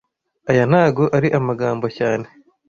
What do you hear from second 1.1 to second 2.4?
ari amagambo cyane